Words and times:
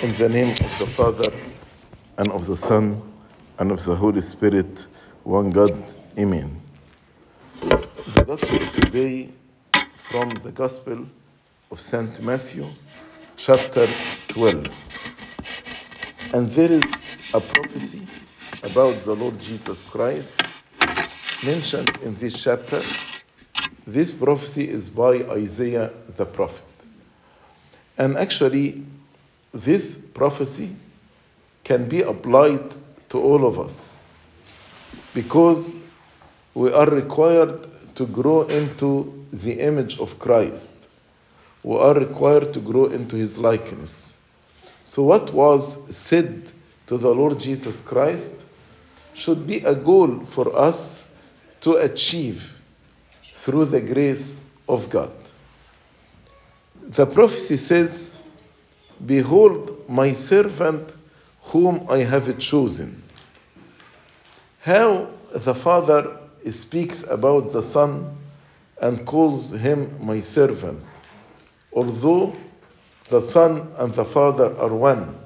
In 0.00 0.12
the 0.12 0.28
name 0.28 0.48
of 0.48 0.78
the 0.78 0.86
Father, 0.86 1.32
and 2.18 2.30
of 2.30 2.46
the 2.46 2.56
Son, 2.56 3.02
and 3.58 3.72
of 3.72 3.84
the 3.84 3.96
Holy 3.96 4.20
Spirit, 4.20 4.86
one 5.24 5.50
God, 5.50 5.74
Amen. 6.16 6.62
The 7.60 8.24
Gospel 8.24 8.58
today 8.80 9.28
from 9.94 10.30
the 10.30 10.52
Gospel 10.52 11.04
of 11.72 11.80
St. 11.80 12.22
Matthew, 12.22 12.64
chapter 13.36 13.88
12. 14.28 14.68
And 16.32 16.48
there 16.50 16.70
is 16.70 16.84
a 17.34 17.40
prophecy 17.40 18.06
about 18.62 18.94
the 19.00 19.16
Lord 19.16 19.40
Jesus 19.40 19.82
Christ 19.82 20.40
mentioned 21.44 21.90
in 22.04 22.14
this 22.14 22.40
chapter. 22.40 22.80
This 23.84 24.14
prophecy 24.14 24.68
is 24.68 24.90
by 24.90 25.24
Isaiah 25.24 25.90
the 26.16 26.24
prophet. 26.24 26.62
And 27.98 28.16
actually, 28.16 28.84
this 29.52 29.96
prophecy 29.96 30.74
can 31.64 31.88
be 31.88 32.02
applied 32.02 32.74
to 33.08 33.18
all 33.18 33.46
of 33.46 33.58
us 33.58 34.02
because 35.14 35.78
we 36.54 36.72
are 36.72 36.86
required 36.86 37.66
to 37.94 38.06
grow 38.06 38.42
into 38.42 39.26
the 39.32 39.60
image 39.60 39.98
of 40.00 40.18
Christ. 40.18 40.88
We 41.62 41.76
are 41.76 41.94
required 41.94 42.52
to 42.54 42.60
grow 42.60 42.86
into 42.86 43.16
his 43.16 43.38
likeness. 43.38 44.16
So, 44.82 45.02
what 45.02 45.32
was 45.32 45.96
said 45.96 46.50
to 46.86 46.96
the 46.96 47.10
Lord 47.10 47.38
Jesus 47.38 47.82
Christ 47.82 48.44
should 49.14 49.46
be 49.46 49.58
a 49.58 49.74
goal 49.74 50.20
for 50.24 50.56
us 50.56 51.06
to 51.60 51.72
achieve 51.72 52.60
through 53.34 53.66
the 53.66 53.80
grace 53.80 54.40
of 54.68 54.88
God. 54.88 55.10
The 56.80 57.06
prophecy 57.06 57.56
says, 57.56 58.12
Behold, 59.04 59.88
my 59.88 60.12
servant 60.12 60.96
whom 61.40 61.86
I 61.88 61.98
have 61.98 62.38
chosen. 62.38 63.02
How 64.60 65.08
the 65.32 65.54
Father 65.54 66.18
speaks 66.50 67.02
about 67.02 67.52
the 67.52 67.62
Son 67.62 68.16
and 68.80 69.04
calls 69.06 69.50
him 69.50 70.04
my 70.04 70.20
servant, 70.20 70.82
although 71.72 72.34
the 73.08 73.20
Son 73.20 73.72
and 73.78 73.94
the 73.94 74.04
Father 74.04 74.56
are 74.58 74.74
one. 74.74 75.16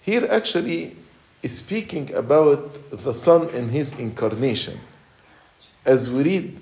Here, 0.00 0.26
actually, 0.30 0.96
is 1.42 1.58
speaking 1.58 2.12
about 2.14 2.90
the 2.90 3.14
Son 3.14 3.48
in 3.50 3.68
his 3.68 3.92
incarnation. 3.98 4.78
As 5.84 6.10
we 6.10 6.22
read 6.22 6.60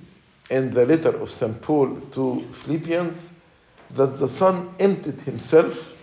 in 0.50 0.70
the 0.70 0.86
letter 0.86 1.16
of 1.16 1.30
St. 1.30 1.60
Paul 1.60 2.00
to 2.12 2.44
Philippians, 2.52 3.34
that 3.90 4.18
the 4.18 4.28
Son 4.28 4.74
emptied 4.78 5.20
himself, 5.22 5.94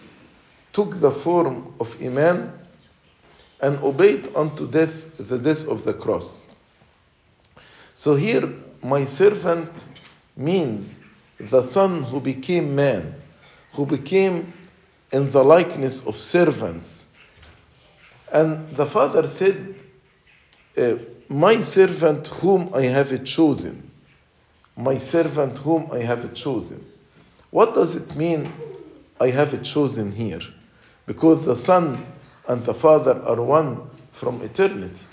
took 0.72 1.00
the 1.00 1.12
form 1.12 1.74
of 1.80 1.96
a 2.02 2.10
man, 2.10 2.52
and 3.62 3.80
obeyed 3.80 4.30
unto 4.36 4.70
death 4.70 5.18
the 5.18 5.38
death 5.38 5.68
of 5.68 5.84
the 5.84 5.94
cross. 5.94 6.46
So 7.96 8.16
here, 8.16 8.50
my 8.82 9.06
servant 9.06 9.70
means 10.36 11.02
the 11.40 11.62
Son 11.62 12.04
who 12.04 12.20
became 12.20 12.76
man, 12.76 13.16
who 13.74 13.86
became 13.86 14.54
in 15.12 15.30
the 15.32 15.44
likeness 15.44 16.06
of 16.06 16.16
servants. 16.16 17.06
And 18.32 18.70
the 18.72 18.86
Father 18.86 19.28
said, 19.28 19.76
uh, 20.78 20.96
My 21.30 21.62
servant 21.62 22.28
whom 22.28 22.74
I 22.74 22.84
have 22.84 23.24
chosen. 23.24 23.92
My 24.76 24.98
servant 24.98 25.60
whom 25.60 25.90
I 25.92 26.00
have 26.00 26.34
chosen. 26.34 26.84
What 27.54 27.76
does 27.76 27.94
it 27.94 28.16
mean, 28.16 28.52
I 29.20 29.30
have 29.30 29.54
it 29.54 29.64
chosen 29.64 30.12
here? 30.12 30.40
Because 31.06 31.46
the 31.46 31.56
Son 31.56 32.04
and 32.48 32.64
the 32.64 32.74
Father 32.74 33.22
are 33.28 33.40
one 33.40 33.92
from 34.12 34.42
eternity. 34.42 35.06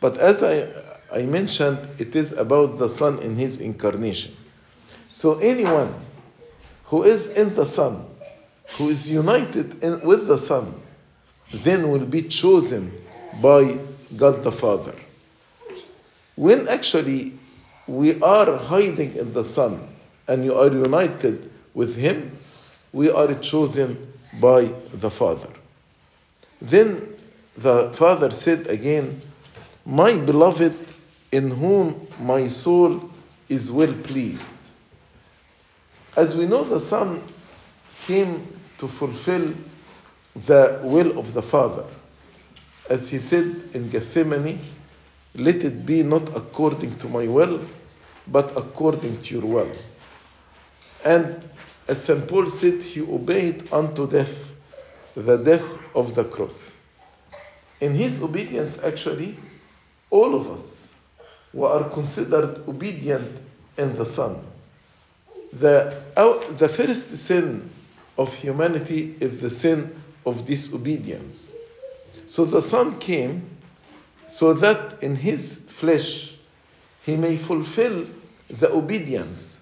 But 0.00 0.16
as 0.16 0.42
I, 0.42 0.66
I 1.14 1.22
mentioned, 1.22 1.78
it 1.98 2.16
is 2.16 2.32
about 2.32 2.78
the 2.78 2.88
Son 2.88 3.20
in 3.20 3.36
his 3.36 3.60
incarnation. 3.60 4.34
So 5.12 5.38
anyone 5.38 5.94
who 6.86 7.04
is 7.04 7.28
in 7.38 7.54
the 7.54 7.66
Son, 7.66 8.04
who 8.76 8.88
is 8.88 9.08
united 9.08 9.84
in, 9.84 10.00
with 10.00 10.26
the 10.26 10.38
Son, 10.38 10.74
then 11.52 11.88
will 11.92 12.04
be 12.04 12.22
chosen 12.22 12.90
by 13.40 13.78
God 14.16 14.42
the 14.42 14.50
Father. 14.50 14.96
When 16.34 16.66
actually 16.66 17.38
we 17.86 18.20
are 18.20 18.56
hiding 18.56 19.14
in 19.14 19.32
the 19.32 19.44
Son 19.44 19.86
and 20.26 20.44
you 20.44 20.56
are 20.56 20.72
united 20.72 21.49
with 21.74 21.96
Him, 21.96 22.38
we 22.92 23.10
are 23.10 23.34
chosen 23.34 24.12
by 24.40 24.72
the 24.92 25.10
Father. 25.10 25.48
Then 26.60 27.08
the 27.56 27.92
Father 27.92 28.30
said 28.30 28.66
again, 28.66 29.20
My 29.86 30.16
beloved, 30.16 30.76
in 31.32 31.50
whom 31.50 32.08
my 32.20 32.48
soul 32.48 33.10
is 33.48 33.70
well 33.70 33.92
pleased. 34.04 34.54
As 36.16 36.36
we 36.36 36.46
know, 36.46 36.64
the 36.64 36.80
Son 36.80 37.22
came 38.02 38.46
to 38.78 38.88
fulfill 38.88 39.54
the 40.46 40.80
will 40.82 41.18
of 41.18 41.34
the 41.34 41.42
Father. 41.42 41.84
As 42.88 43.08
he 43.08 43.18
said 43.18 43.70
in 43.74 43.88
Gethsemane, 43.88 44.58
let 45.34 45.62
it 45.64 45.86
be 45.86 46.02
not 46.02 46.36
according 46.36 46.96
to 46.96 47.08
my 47.08 47.26
will, 47.26 47.64
but 48.26 48.56
according 48.56 49.20
to 49.22 49.34
your 49.38 49.46
will. 49.46 49.72
And 51.04 51.48
as 51.88 52.04
St. 52.04 52.26
Paul 52.28 52.48
said, 52.48 52.82
he 52.82 53.00
obeyed 53.00 53.72
unto 53.72 54.08
death, 54.08 54.54
the 55.16 55.36
death 55.38 55.78
of 55.94 56.14
the 56.14 56.24
cross. 56.24 56.78
In 57.80 57.94
his 57.94 58.22
obedience, 58.22 58.78
actually, 58.82 59.36
all 60.10 60.34
of 60.34 60.50
us 60.50 60.94
were 61.52 61.88
considered 61.88 62.58
obedient 62.68 63.40
in 63.78 63.94
the 63.96 64.06
Son. 64.06 64.44
The, 65.52 66.00
the 66.58 66.68
first 66.68 67.16
sin 67.16 67.70
of 68.18 68.32
humanity 68.34 69.16
is 69.20 69.40
the 69.40 69.50
sin 69.50 70.00
of 70.26 70.44
disobedience. 70.44 71.52
So 72.26 72.44
the 72.44 72.62
Son 72.62 72.98
came 72.98 73.48
so 74.26 74.52
that 74.54 75.02
in 75.02 75.16
his 75.16 75.60
flesh 75.68 76.34
he 77.04 77.16
may 77.16 77.36
fulfill 77.36 78.06
the 78.48 78.70
obedience 78.72 79.59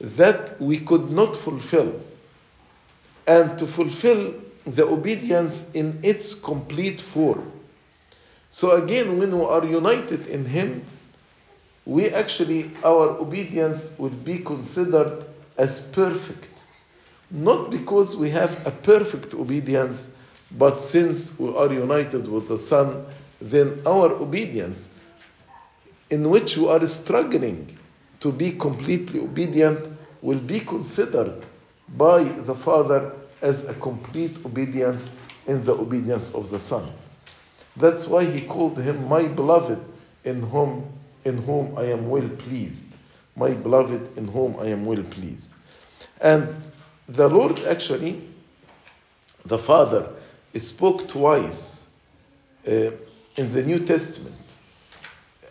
that 0.00 0.60
we 0.60 0.80
could 0.80 1.10
not 1.10 1.36
fulfill, 1.36 2.00
and 3.26 3.58
to 3.58 3.66
fulfill 3.66 4.34
the 4.66 4.86
obedience 4.86 5.70
in 5.72 6.00
its 6.02 6.34
complete 6.34 7.00
form. 7.00 7.50
So 8.48 8.82
again, 8.82 9.18
when 9.18 9.38
we 9.38 9.44
are 9.44 9.64
united 9.64 10.26
in 10.26 10.44
him, 10.44 10.84
we 11.86 12.08
actually, 12.10 12.70
our 12.84 13.18
obedience 13.18 13.94
will 13.98 14.10
be 14.10 14.38
considered 14.38 15.24
as 15.56 15.86
perfect. 15.88 16.48
Not 17.30 17.70
because 17.70 18.16
we 18.16 18.30
have 18.30 18.66
a 18.66 18.70
perfect 18.70 19.34
obedience, 19.34 20.12
but 20.50 20.82
since 20.82 21.38
we 21.38 21.54
are 21.54 21.72
united 21.72 22.26
with 22.26 22.48
the 22.48 22.58
Son, 22.58 23.06
then 23.40 23.80
our 23.86 24.12
obedience, 24.14 24.90
in 26.10 26.28
which 26.28 26.56
we 26.56 26.68
are 26.68 26.84
struggling 26.86 27.78
to 28.20 28.30
be 28.30 28.52
completely 28.52 29.20
obedient, 29.20 29.90
will 30.22 30.38
be 30.38 30.60
considered 30.60 31.46
by 31.96 32.22
the 32.22 32.54
Father 32.54 33.12
as 33.42 33.68
a 33.68 33.74
complete 33.74 34.38
obedience 34.44 35.16
in 35.46 35.64
the 35.64 35.72
obedience 35.72 36.34
of 36.34 36.50
the 36.50 36.60
Son. 36.60 36.90
That's 37.76 38.06
why 38.06 38.24
he 38.24 38.42
called 38.42 38.78
him 38.78 39.08
my 39.08 39.26
beloved, 39.26 39.78
in 40.24 40.42
whom, 40.42 40.92
in 41.24 41.38
whom 41.38 41.76
I 41.78 41.84
am 41.84 42.08
well 42.08 42.28
pleased. 42.28 42.96
My 43.36 43.54
beloved, 43.54 44.18
in 44.18 44.28
whom 44.28 44.58
I 44.60 44.66
am 44.66 44.84
well 44.84 45.02
pleased. 45.02 45.54
And 46.20 46.48
the 47.08 47.28
Lord 47.28 47.60
actually, 47.60 48.22
the 49.46 49.58
Father, 49.58 50.08
spoke 50.56 51.08
twice 51.08 51.88
uh, 52.68 52.90
in 53.36 53.52
the 53.52 53.62
New 53.62 53.78
Testament 53.78 54.34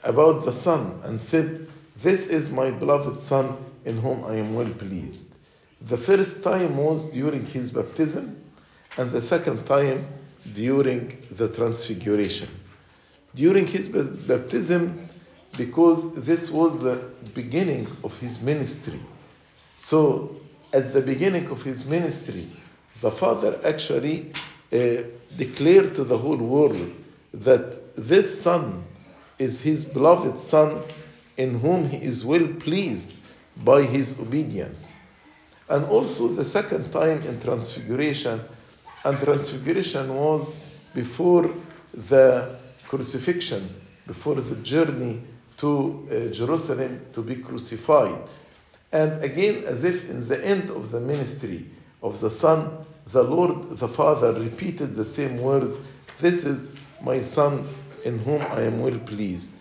about 0.03 0.45
the 0.45 0.53
Son 0.53 0.99
and 1.03 1.19
said, 1.19 1.67
This 2.01 2.27
is 2.27 2.49
my 2.49 2.71
beloved 2.71 3.19
Son 3.19 3.57
in 3.83 3.97
whom 3.97 4.23
I 4.23 4.35
am 4.35 4.55
well 4.55 4.69
pleased. 4.69 5.33
The 5.81 5.97
first 5.97 6.43
time 6.43 6.77
was 6.77 7.11
during 7.11 7.45
his 7.45 7.71
baptism, 7.71 8.41
and 8.97 9.11
the 9.11 9.21
second 9.21 9.65
time 9.65 10.07
during 10.53 11.17
the 11.31 11.49
transfiguration. 11.49 12.47
During 13.35 13.67
his 13.67 13.89
baptism, 13.89 15.09
because 15.57 16.13
this 16.15 16.49
was 16.49 16.81
the 16.81 17.01
beginning 17.33 17.87
of 18.03 18.17
his 18.19 18.41
ministry. 18.41 18.99
So, 19.75 20.37
at 20.71 20.93
the 20.93 21.01
beginning 21.01 21.47
of 21.47 21.63
his 21.63 21.85
ministry, 21.85 22.49
the 23.01 23.11
Father 23.11 23.59
actually 23.65 24.31
uh, 24.71 25.03
declared 25.35 25.95
to 25.95 26.05
the 26.05 26.17
whole 26.17 26.37
world 26.37 26.93
that 27.33 27.95
this 27.95 28.41
Son 28.41 28.83
is 29.37 29.59
his 29.59 29.83
beloved 29.83 30.37
Son 30.37 30.83
in 31.39 31.57
whom 31.57 31.89
he 31.89 31.97
is 32.05 32.25
well 32.25 32.45
pleased 32.59 33.15
by 33.63 33.81
his 33.81 34.19
obedience. 34.19 34.97
And 35.69 35.85
also 35.85 36.27
the 36.27 36.43
second 36.43 36.91
time 36.91 37.23
in 37.23 37.39
Transfiguration, 37.39 38.41
and 39.05 39.17
transfiguration 39.21 40.13
was 40.13 40.59
before 40.93 41.49
the 41.93 42.57
crucifixion, 42.89 43.69
before 44.05 44.35
the 44.35 44.55
journey 44.57 45.21
to 45.57 46.07
uh, 46.11 46.33
Jerusalem 46.33 47.05
to 47.13 47.21
be 47.21 47.37
crucified. 47.37 48.17
And 48.91 49.23
again, 49.23 49.63
as 49.63 49.85
if 49.85 50.09
in 50.09 50.27
the 50.27 50.43
end 50.43 50.69
of 50.69 50.91
the 50.91 50.99
ministry 50.99 51.65
of 52.03 52.19
the 52.19 52.31
Son, 52.31 52.85
the 53.07 53.23
Lord 53.23 53.77
the 53.77 53.87
Father 53.87 54.33
repeated 54.33 54.93
the 54.93 55.05
same 55.05 55.37
words 55.37 55.77
This 56.19 56.43
is 56.43 56.75
my 57.01 57.21
Son 57.21 57.65
in 58.03 58.19
whom 58.19 58.41
I 58.41 58.63
am 58.63 58.81
well 58.81 58.99
pleased. 58.99 59.53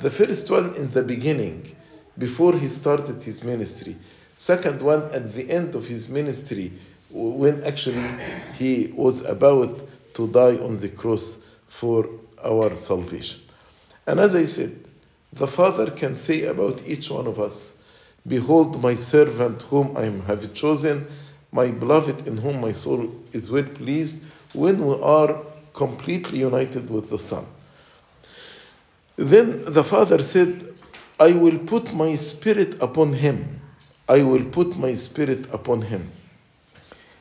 The 0.00 0.10
first 0.10 0.50
one 0.50 0.74
in 0.74 0.90
the 0.90 1.02
beginning, 1.02 1.74
before 2.18 2.54
he 2.54 2.68
started 2.68 3.22
his 3.22 3.42
ministry. 3.42 3.96
Second 4.36 4.82
one 4.82 5.04
at 5.12 5.32
the 5.32 5.50
end 5.50 5.74
of 5.74 5.86
his 5.86 6.08
ministry, 6.10 6.72
when 7.10 7.64
actually 7.64 8.04
he 8.58 8.92
was 8.94 9.22
about 9.22 9.80
to 10.14 10.28
die 10.28 10.56
on 10.56 10.80
the 10.80 10.90
cross 10.90 11.38
for 11.68 12.08
our 12.44 12.76
salvation. 12.76 13.40
And 14.06 14.20
as 14.20 14.34
I 14.34 14.44
said, 14.44 14.76
the 15.32 15.46
Father 15.46 15.90
can 15.90 16.14
say 16.14 16.44
about 16.44 16.82
each 16.86 17.10
one 17.10 17.26
of 17.26 17.40
us, 17.40 17.78
Behold 18.26 18.82
my 18.82 18.96
servant 18.96 19.62
whom 19.62 19.96
I 19.96 20.04
have 20.26 20.52
chosen, 20.52 21.06
my 21.52 21.68
beloved 21.68 22.26
in 22.26 22.36
whom 22.36 22.60
my 22.60 22.72
soul 22.72 23.10
is 23.32 23.50
well 23.50 23.64
pleased, 23.64 24.22
when 24.52 24.84
we 24.84 24.94
are 25.00 25.40
completely 25.72 26.40
united 26.40 26.90
with 26.90 27.08
the 27.08 27.18
Son. 27.18 27.46
Then 29.16 29.64
the 29.64 29.82
Father 29.82 30.18
said, 30.18 30.74
I 31.18 31.32
will 31.32 31.58
put 31.58 31.94
my 31.94 32.16
spirit 32.16 32.80
upon 32.82 33.14
him. 33.14 33.60
I 34.08 34.22
will 34.22 34.44
put 34.44 34.76
my 34.76 34.94
spirit 34.94 35.46
upon 35.52 35.82
him. 35.82 36.10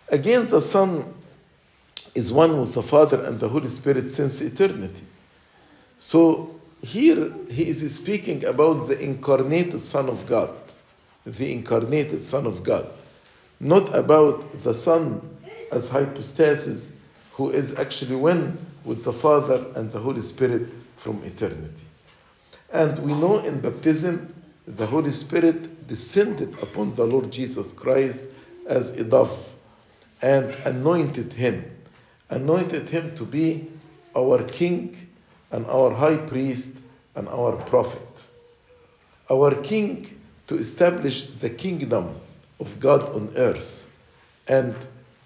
Again, 0.10 0.48
the 0.48 0.62
Son 0.62 1.14
is 2.14 2.32
one 2.32 2.60
with 2.60 2.74
the 2.74 2.84
Father 2.84 3.24
and 3.24 3.40
the 3.40 3.50
Holy 3.50 3.70
Spirit 3.70 4.10
since 4.10 4.42
eternity. 4.42 5.04
So 5.98 6.60
here 6.82 7.32
he 7.50 7.68
is 7.68 7.96
speaking 7.96 8.46
about 8.46 8.88
the 8.88 9.00
incarnated 9.00 9.82
Son 9.82 10.10
of 10.10 10.28
God, 10.28 10.50
the 11.26 11.52
incarnated 11.52 12.24
Son 12.24 12.46
of 12.46 12.64
God, 12.64 12.88
not 13.60 13.96
about 13.96 14.52
the 14.64 14.76
Son 14.76 15.22
as 15.72 15.90
hypostasis 15.90 16.94
who 17.32 17.50
is 17.50 17.78
actually 17.78 18.16
one 18.16 18.58
with 18.84 19.04
the 19.04 19.14
Father 19.14 19.66
and 19.76 19.92
the 19.92 20.00
Holy 20.00 20.22
Spirit 20.22 20.68
from 20.98 21.24
eternity. 21.24 21.86
And 22.72 22.98
we 23.00 23.14
know 23.14 23.40
in 23.40 23.60
baptism, 23.62 24.34
the 24.68 24.86
Holy 24.86 25.12
Spirit 25.12 25.88
descended 25.88 26.54
upon 26.62 26.94
the 26.94 27.06
Lord 27.06 27.32
Jesus 27.32 27.74
Christ 27.74 28.26
as 28.68 28.92
a 28.92 29.04
dove 29.04 29.38
and 30.22 30.56
anointed 30.66 31.34
him, 31.34 31.64
anointed 32.30 32.90
him 32.90 33.14
to 33.16 33.24
be 33.24 33.70
our 34.16 34.42
King 34.44 35.10
and 35.52 35.66
our 35.68 35.92
High 35.92 36.18
Priest 36.18 36.82
and 37.16 37.28
our 37.30 37.56
Prophet. 37.56 38.02
Our 39.30 39.56
King 39.62 40.20
to 40.48 40.58
establish 40.58 41.28
the 41.28 41.50
kingdom 41.50 42.20
of 42.60 42.80
God 42.80 43.10
on 43.10 43.34
earth 43.36 43.88
and 44.48 44.76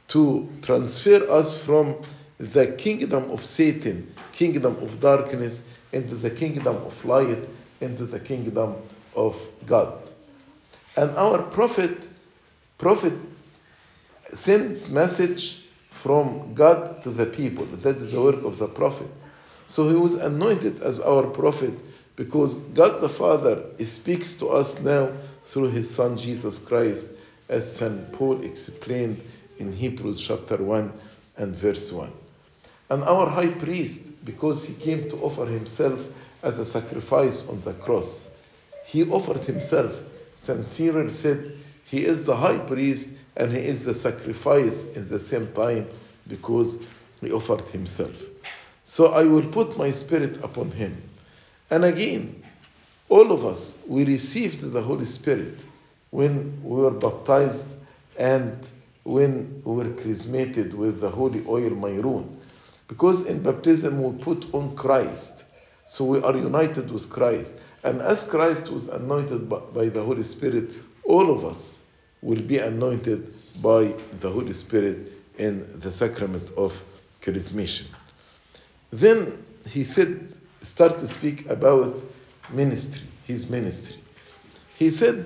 to 0.09 0.49
transfer 0.61 1.29
us 1.29 1.63
from 1.63 1.95
the 2.39 2.67
kingdom 2.67 3.29
of 3.31 3.45
Satan, 3.45 4.13
kingdom 4.31 4.77
of 4.81 4.99
darkness, 4.99 5.63
into 5.91 6.15
the 6.15 6.29
kingdom 6.31 6.77
of 6.77 7.03
light, 7.03 7.39
into 7.81 8.05
the 8.05 8.19
kingdom 8.19 8.75
of 9.15 9.35
God. 9.65 9.93
And 10.95 11.11
our 11.11 11.41
prophet, 11.43 11.97
prophet 12.77 13.13
sends 14.33 14.89
message 14.89 15.65
from 15.89 16.53
God 16.53 17.01
to 17.03 17.09
the 17.09 17.25
people. 17.25 17.65
That 17.65 17.97
is 17.97 18.13
the 18.13 18.21
work 18.21 18.43
of 18.43 18.57
the 18.57 18.67
prophet. 18.67 19.09
So 19.65 19.89
he 19.89 19.95
was 19.95 20.15
anointed 20.15 20.81
as 20.81 20.99
our 21.01 21.23
prophet 21.27 21.73
because 22.15 22.57
God 22.57 23.01
the 23.01 23.09
Father 23.09 23.63
speaks 23.85 24.35
to 24.35 24.49
us 24.49 24.79
now 24.79 25.11
through 25.43 25.71
his 25.71 25.93
Son 25.93 26.17
Jesus 26.17 26.59
Christ, 26.59 27.07
as 27.49 27.75
St. 27.77 28.11
Paul 28.13 28.43
explained 28.43 29.23
in 29.57 29.73
Hebrews 29.73 30.21
chapter 30.25 30.57
1 30.57 30.91
and 31.37 31.55
verse 31.55 31.91
1. 31.91 32.11
And 32.89 33.03
our 33.03 33.27
high 33.27 33.49
priest, 33.49 34.25
because 34.25 34.65
he 34.65 34.73
came 34.73 35.09
to 35.09 35.17
offer 35.17 35.45
himself 35.45 36.07
as 36.41 36.57
a 36.57 36.65
sacrifice 36.65 37.47
on 37.47 37.61
the 37.61 37.73
cross, 37.73 38.35
he 38.85 39.03
offered 39.09 39.43
himself. 39.43 39.99
St. 40.35 40.65
Cyril 40.65 41.09
said, 41.11 41.57
He 41.85 42.05
is 42.05 42.25
the 42.25 42.35
high 42.35 42.57
priest 42.57 43.13
and 43.37 43.51
he 43.51 43.59
is 43.59 43.85
the 43.85 43.93
sacrifice 43.93 44.85
in 44.95 45.07
the 45.07 45.19
same 45.19 45.51
time 45.53 45.87
because 46.27 46.81
he 47.21 47.31
offered 47.31 47.67
himself. 47.69 48.15
So 48.83 49.07
I 49.07 49.23
will 49.23 49.45
put 49.45 49.77
my 49.77 49.91
spirit 49.91 50.43
upon 50.43 50.71
him. 50.71 51.01
And 51.69 51.85
again, 51.85 52.41
all 53.07 53.31
of 53.31 53.45
us, 53.45 53.77
we 53.87 54.05
received 54.05 54.61
the 54.71 54.81
Holy 54.81 55.05
Spirit 55.05 55.59
when 56.09 56.59
we 56.63 56.81
were 56.81 56.91
baptized 56.91 57.67
and 58.17 58.57
when 59.03 59.61
we 59.63 59.75
were 59.75 59.91
chrismated 60.01 60.73
with 60.73 60.99
the 60.99 61.09
holy 61.09 61.43
oil 61.47 61.69
Mayrun. 61.71 62.38
Because 62.89 63.27
in 63.27 63.41
baptism 63.41 64.03
we 64.03 64.21
put 64.21 64.53
on 64.53 64.75
Christ. 64.75 65.45
So 65.85 66.03
we 66.03 66.21
are 66.21 66.35
united 66.35 66.91
with 66.91 67.09
Christ. 67.09 67.61
And 67.83 68.01
as 68.01 68.23
Christ 68.23 68.69
was 68.69 68.89
anointed 68.89 69.47
by 69.47 69.87
the 69.87 70.03
Holy 70.03 70.23
Spirit, 70.23 70.71
all 71.05 71.31
of 71.31 71.45
us 71.45 71.83
will 72.21 72.41
be 72.41 72.57
anointed 72.57 73.33
by 73.61 73.93
the 74.19 74.29
Holy 74.29 74.53
Spirit 74.53 75.13
in 75.37 75.65
the 75.79 75.91
sacrament 75.91 76.51
of 76.57 76.83
charismation. 77.21 77.85
Then 78.91 79.45
he 79.65 79.83
said, 79.83 80.33
start 80.61 80.97
to 80.97 81.07
speak 81.07 81.49
about 81.49 81.95
ministry, 82.51 83.07
his 83.25 83.49
ministry. 83.49 83.97
He 84.77 84.89
said, 84.89 85.25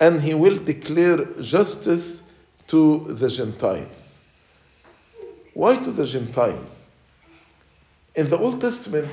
and 0.00 0.20
he 0.20 0.34
will 0.34 0.58
declare 0.58 1.24
justice 1.40 2.22
to 2.68 3.06
the 3.14 3.28
Gentiles. 3.28 4.18
Why 5.54 5.76
to 5.76 5.92
the 5.92 6.04
Gentiles? 6.04 6.90
In 8.14 8.28
the 8.28 8.38
Old 8.38 8.60
Testament, 8.60 9.10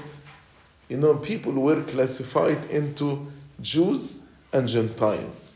you 0.89 0.97
know, 0.97 1.15
people 1.15 1.53
were 1.53 1.81
classified 1.83 2.65
into 2.65 3.27
Jews 3.61 4.21
and 4.51 4.67
Gentiles. 4.67 5.55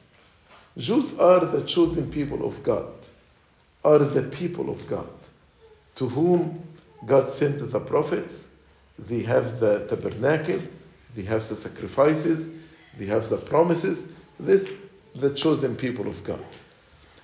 Jews 0.78 1.18
are 1.20 1.44
the 1.46 1.64
chosen 1.64 2.10
people 2.12 2.46
of 2.46 2.64
God, 2.64 2.92
are 3.84 4.00
the 4.00 4.24
people 4.24 4.70
of 4.70 4.88
God, 4.88 5.10
to 5.96 6.08
whom 6.08 6.62
God 7.06 7.32
sent 7.32 7.60
the 7.72 7.80
prophets. 7.80 8.50
They 8.98 9.22
have 9.24 9.60
the 9.60 9.86
tabernacle, 9.88 10.62
they 11.16 11.24
have 11.24 11.48
the 11.48 11.58
sacrifices, 11.58 12.54
they 12.98 13.06
have 13.06 13.28
the 13.30 13.38
promises. 13.38 14.08
This, 14.40 14.72
the 15.16 15.34
chosen 15.34 15.76
people 15.76 16.08
of 16.08 16.24
God. 16.24 16.44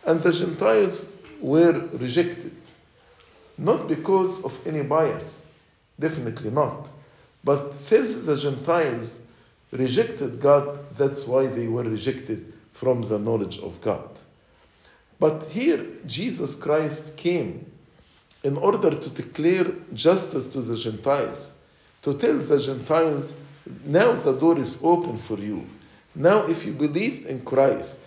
And 0.06 0.22
the 0.22 0.32
Gentiles 0.32 1.12
were 1.42 1.74
rejected, 1.94 2.56
not 3.62 3.88
because 3.88 4.44
of 4.44 4.58
any 4.68 4.82
bias, 4.82 5.46
definitely 6.00 6.50
not. 6.50 6.90
But 7.44 7.76
since 7.76 8.16
the 8.26 8.36
Gentiles 8.36 9.24
rejected 9.72 10.42
God, 10.42 10.80
that's 10.98 11.28
why 11.28 11.46
they 11.46 11.68
were 11.68 11.84
rejected 11.84 12.54
from 12.74 13.04
the 13.04 13.20
knowledge 13.20 13.60
of 13.60 13.80
God. 13.82 14.10
But 15.20 15.44
here, 15.44 15.86
Jesus 16.08 16.56
Christ 16.56 17.16
came 17.18 17.72
in 18.44 18.58
order 18.58 18.90
to 18.90 19.10
declare 19.12 19.68
justice 19.94 20.48
to 20.48 20.62
the 20.62 20.76
Gentiles, 20.76 21.54
to 22.02 22.16
tell 22.16 22.38
the 22.38 22.58
Gentiles, 22.58 23.36
now 23.86 24.14
the 24.14 24.34
door 24.34 24.58
is 24.58 24.80
open 24.82 25.20
for 25.20 25.38
you. 25.38 25.68
Now, 26.16 26.48
if 26.48 26.66
you 26.66 26.74
believed 26.74 27.28
in 27.28 27.46
Christ, 27.46 28.02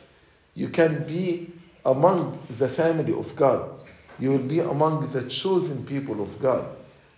you 0.54 0.68
can 0.68 1.04
be 1.04 1.52
among 1.84 2.40
the 2.58 2.68
family 2.68 3.14
of 3.14 3.37
God. 3.37 3.70
You 4.18 4.30
will 4.30 4.38
be 4.38 4.61
among 4.61 5.12
the 5.12 5.23
chosen 5.28 5.85
people 5.85 6.23
of 6.23 6.40
God. 6.40 6.66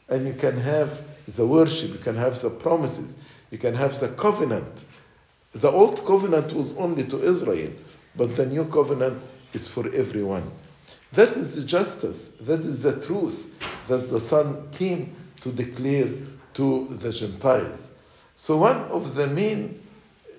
And 0.09 0.27
you 0.27 0.35
can 0.35 0.57
have 0.57 1.01
the 1.29 1.47
worship, 1.47 1.93
you 1.93 1.99
can 1.99 2.17
have 2.17 2.41
the 2.41 2.51
promises, 2.51 3.19
you 3.51 3.59
can 3.59 3.75
have 3.75 3.99
the 3.99 4.09
covenant. 4.09 4.85
The 5.53 5.71
old 5.71 6.05
covenant 6.07 6.53
was 6.53 6.77
only 6.77 7.05
to 7.05 7.23
Israel, 7.23 7.73
but 8.15 8.37
the 8.37 8.47
new 8.47 8.65
covenant 8.67 9.23
is 9.53 9.67
for 9.67 9.89
everyone. 9.93 10.51
That 11.13 11.31
is 11.37 11.57
the 11.57 11.63
justice, 11.63 12.29
that 12.41 12.61
is 12.61 12.83
the 12.83 13.05
truth 13.05 13.53
that 13.89 14.11
the 14.11 14.21
Son 14.21 14.69
came 14.73 15.17
to 15.43 15.53
declare 15.53 16.09
to 16.55 16.89
the 16.91 17.13
Gentiles. 17.13 17.97
So, 18.35 18.57
one 18.59 18.77
of 18.91 19.15
the 19.15 19.27
main 19.27 19.81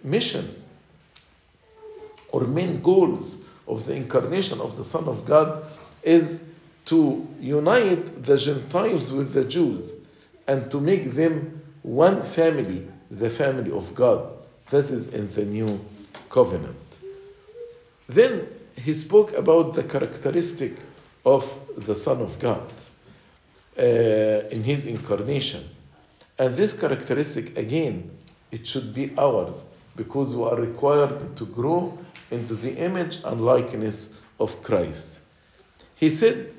mission 0.03 0.63
or 2.29 2.41
main 2.41 2.81
goals 2.81 3.45
of 3.67 3.85
the 3.85 3.95
incarnation 3.95 4.61
of 4.61 4.75
the 4.77 4.83
Son 4.83 5.05
of 5.05 5.25
God 5.25 5.65
is 6.07 6.47
to 6.85 7.27
unite 7.41 8.23
the 8.23 8.37
Gentiles 8.37 9.11
with 9.11 9.33
the 9.33 9.43
Jews 9.43 9.93
and 10.47 10.71
to 10.71 10.79
make 10.79 11.11
them 11.11 11.61
one 11.83 12.21
family, 12.21 12.87
the 13.11 13.29
family 13.29 13.71
of 13.71 13.93
God. 13.93 14.31
That 14.69 14.85
is 14.85 15.07
in 15.07 15.29
the 15.31 15.43
new 15.45 15.79
covenant. 16.29 16.77
Then 18.07 18.47
he 18.75 18.93
spoke 18.93 19.33
about 19.33 19.75
the 19.75 19.83
characteristic 19.83 20.77
of 21.25 21.43
the 21.77 21.95
Son 21.95 22.21
of 22.21 22.39
God 22.39 22.71
uh, 23.77 23.81
in 23.81 24.63
his 24.63 24.85
incarnation. 24.85 25.63
And 26.39 26.55
this 26.55 26.73
characteristic, 26.73 27.57
again, 27.57 28.11
it 28.51 28.65
should 28.65 28.93
be 28.93 29.11
ours 29.17 29.65
because 29.97 30.35
we 30.35 30.43
are 30.43 30.55
required 30.55 31.35
to 31.35 31.45
grow 31.45 31.97
into 32.31 32.55
the 32.55 32.77
image 32.77 33.19
and 33.25 33.41
likeness 33.41 34.17
of 34.39 34.61
Christ. 34.63 35.19
He 35.97 36.11
said 36.11 36.53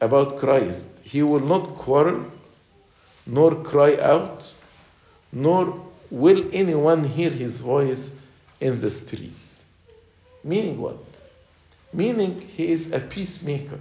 about 0.00 0.36
Christ, 0.36 1.00
He 1.02 1.22
will 1.22 1.40
not 1.40 1.74
quarrel, 1.74 2.26
nor 3.26 3.54
cry 3.62 3.96
out, 3.96 4.54
nor 5.32 5.82
will 6.10 6.44
anyone 6.52 7.04
hear 7.04 7.30
His 7.30 7.62
voice 7.62 8.12
in 8.60 8.80
the 8.80 8.90
streets. 8.90 9.64
Meaning 10.44 10.78
what? 10.78 10.98
Meaning 11.92 12.42
He 12.42 12.68
is 12.70 12.92
a 12.92 13.00
peacemaker. 13.00 13.80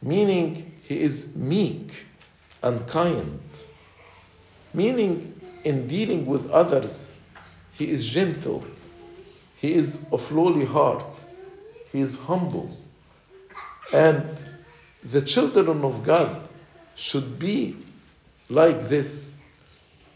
Meaning 0.00 0.72
He 0.82 1.00
is 1.00 1.36
meek 1.36 2.06
and 2.62 2.86
kind. 2.88 3.40
Meaning 4.72 5.38
in 5.64 5.86
dealing 5.86 6.24
with 6.24 6.50
others, 6.50 7.10
He 7.72 7.90
is 7.90 8.08
gentle. 8.08 8.64
He 9.56 9.74
is 9.74 10.00
of 10.10 10.32
lowly 10.32 10.64
heart. 10.64 11.04
He 11.92 12.00
is 12.00 12.18
humble. 12.18 12.76
And 13.92 14.24
the 15.02 15.22
children 15.22 15.84
of 15.84 16.04
God 16.04 16.48
should 16.94 17.38
be 17.38 17.76
like 18.48 18.88
this. 18.88 19.34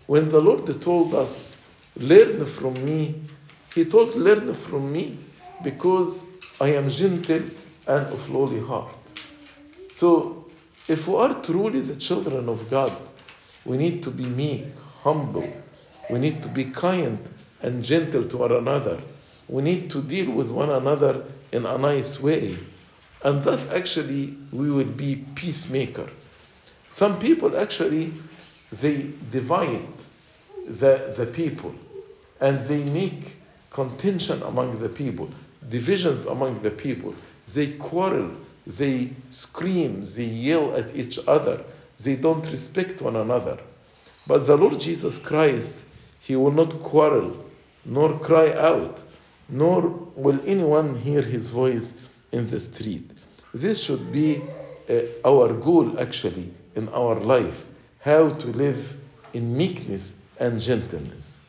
When 0.06 0.28
the 0.28 0.40
Lord 0.40 0.66
told 0.82 1.14
us, 1.14 1.56
Learn 1.96 2.44
from 2.46 2.74
me, 2.84 3.22
He 3.74 3.84
told, 3.84 4.14
Learn 4.14 4.52
from 4.54 4.92
me 4.92 5.18
because 5.62 6.24
I 6.60 6.74
am 6.74 6.90
gentle 6.90 7.42
and 7.86 8.06
of 8.06 8.28
lowly 8.30 8.60
heart. 8.60 8.94
So, 9.88 10.44
if 10.88 11.08
we 11.08 11.14
are 11.16 11.42
truly 11.42 11.80
the 11.80 11.96
children 11.96 12.48
of 12.48 12.68
God, 12.68 12.92
we 13.64 13.76
need 13.76 14.02
to 14.02 14.10
be 14.10 14.24
meek, 14.24 14.66
humble. 15.02 15.48
We 16.10 16.18
need 16.18 16.42
to 16.42 16.48
be 16.48 16.66
kind 16.66 17.18
and 17.62 17.82
gentle 17.82 18.24
to 18.24 18.36
one 18.36 18.52
another. 18.52 19.00
We 19.48 19.62
need 19.62 19.90
to 19.90 20.02
deal 20.02 20.30
with 20.30 20.50
one 20.50 20.70
another 20.70 21.24
in 21.52 21.66
a 21.66 21.78
nice 21.78 22.20
way. 22.20 22.56
And 23.22 23.42
thus, 23.42 23.70
actually, 23.70 24.36
we 24.52 24.70
will 24.70 24.84
be 24.84 25.24
peacemaker. 25.34 26.08
Some 26.88 27.18
people 27.18 27.56
actually 27.58 28.12
they 28.80 29.10
divide 29.30 29.86
the, 30.66 31.14
the 31.16 31.26
people 31.26 31.74
and 32.40 32.64
they 32.64 32.82
make 32.84 33.36
contention 33.70 34.42
among 34.42 34.78
the 34.78 34.88
people, 34.88 35.28
divisions 35.68 36.26
among 36.26 36.62
the 36.62 36.70
people. 36.70 37.14
They 37.52 37.72
quarrel, 37.72 38.30
they 38.66 39.10
scream, 39.30 40.02
they 40.16 40.24
yell 40.24 40.74
at 40.76 40.94
each 40.94 41.18
other, 41.26 41.64
they 42.02 42.16
don't 42.16 42.46
respect 42.50 43.02
one 43.02 43.16
another. 43.16 43.58
But 44.26 44.46
the 44.46 44.56
Lord 44.56 44.80
Jesus 44.80 45.18
Christ, 45.18 45.84
He 46.20 46.36
will 46.36 46.52
not 46.52 46.80
quarrel, 46.80 47.44
nor 47.84 48.18
cry 48.18 48.52
out, 48.52 49.02
nor 49.48 49.82
will 50.16 50.40
anyone 50.46 50.98
hear 50.98 51.22
His 51.22 51.50
voice 51.50 51.96
in 52.32 52.48
the 52.50 52.60
street. 52.60 53.10
This 53.52 53.82
should 53.82 54.10
be 54.12 54.42
uh, 54.88 55.00
our 55.24 55.52
goal 55.52 55.98
actually 56.00 56.50
in 56.74 56.88
our 56.88 57.14
life 57.14 57.64
how 58.00 58.28
to 58.28 58.48
live 58.48 58.96
in 59.32 59.56
meekness 59.56 60.18
and 60.38 60.60
gentleness. 60.60 61.40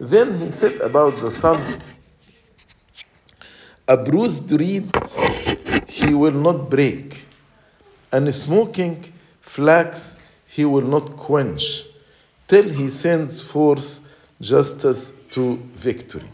Then 0.00 0.38
he 0.38 0.50
said 0.50 0.80
about 0.80 1.14
the 1.20 1.30
son, 1.30 1.82
a 3.88 3.96
bruised 3.96 4.50
reed 4.52 4.90
he 5.86 6.12
will 6.14 6.32
not 6.32 6.68
break, 6.68 7.24
and 8.12 8.34
smoking 8.34 9.04
flax 9.40 10.18
he 10.46 10.64
will 10.64 10.82
not 10.82 11.16
quench, 11.16 11.84
till 12.48 12.68
he 12.68 12.90
sends 12.90 13.42
forth 13.42 14.00
justice 14.40 15.12
to 15.30 15.56
victory. 15.74 16.28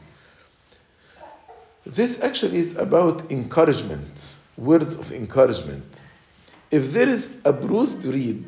This 1.85 2.23
actually 2.23 2.59
is 2.59 2.77
about 2.77 3.33
encouragement, 3.33 4.37
words 4.57 4.95
of 4.95 5.11
encouragement. 5.11 5.85
If 6.71 6.93
there 6.93 7.09
is 7.09 7.37
a 7.45 7.53
bruised 7.53 8.05
reed, 8.05 8.45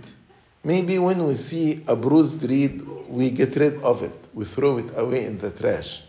maybe 0.63 0.99
when 0.99 1.27
we 1.27 1.35
see 1.35 1.83
a 1.89 1.97
bruised 1.97 2.45
reed, 2.49 2.83
we 3.09 3.31
get 3.31 3.57
rid 3.57 3.83
of 3.83 4.03
it, 4.03 4.29
we 4.33 4.45
throw 4.45 4.79
it 4.79 4.87
away 4.97 5.25
in 5.25 5.39
the 5.39 5.51
trash. 5.51 6.03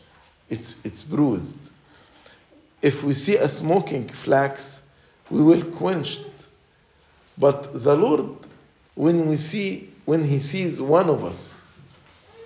It's, 0.50 0.76
it's 0.84 1.04
bruised. 1.04 1.72
If 2.82 3.04
we 3.04 3.14
see 3.14 3.38
a 3.38 3.50
smoking 3.50 4.08
flax, 4.10 4.86
we 5.32 5.42
will 5.42 5.64
quench 5.64 6.20
it. 6.20 6.48
But 7.38 7.84
the 7.84 7.98
Lord, 7.98 8.38
when 8.94 9.28
we 9.28 9.38
see, 9.38 9.90
when 10.06 10.24
He 10.24 10.40
sees 10.40 10.80
one 10.80 11.10
of 11.10 11.26
us 11.26 11.64